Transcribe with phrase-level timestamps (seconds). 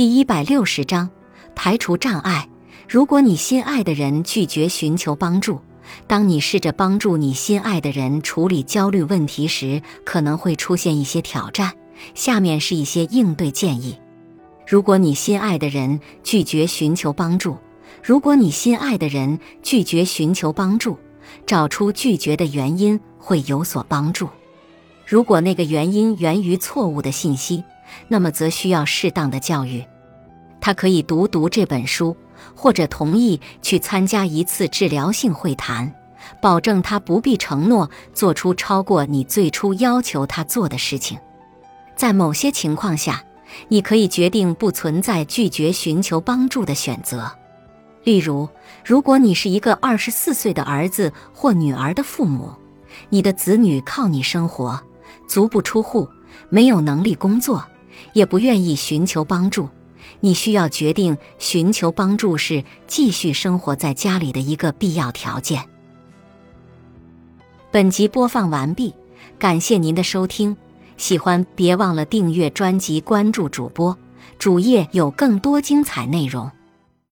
[0.00, 1.10] 第一百六十章
[1.54, 2.48] 排除障碍。
[2.88, 5.60] 如果你心爱的人拒绝寻求帮助，
[6.06, 11.74] 当你试着帮助你心爱的人处理焦虑问题时，可能会出现一些挑战。
[12.14, 13.98] 下面是一些应对建议：
[14.66, 17.58] 如果你心爱的人拒绝寻求帮助，
[18.02, 20.98] 如果你心爱的人拒绝寻求帮助，
[21.44, 24.30] 找出拒绝的原因会有所帮助。
[25.06, 27.62] 如果那个原因源于错误的信息，
[28.08, 29.84] 那么则需要适当的教育。
[30.60, 32.16] 他可以读读这本书。
[32.54, 35.92] 或者同意去参加一次治疗性会谈，
[36.40, 41.18] 保证他不必承诺做出超过你最初要求他做的事情。
[41.96, 43.22] 在某些情况下，
[43.68, 47.30] 你可以决定不存在拒绝寻求帮助的选择。
[48.04, 48.48] 例如，
[48.84, 52.50] 如果你是一个二十四岁的儿子或女儿的父母，
[53.10, 54.80] 你的子女靠你生活，
[55.28, 56.08] 足不出户，
[56.48, 57.62] 没有能力工作，
[58.14, 59.68] 也不愿意寻求帮助。
[60.18, 65.64] 你需要决定寻求帮助是继续生活在家里的一个必要条件。
[67.70, 68.92] 本集播放完毕，
[69.38, 70.56] 感谢您的收听，
[70.96, 73.96] 喜欢别忘了订阅专辑、关注主播，
[74.38, 76.50] 主页有更多精彩内容。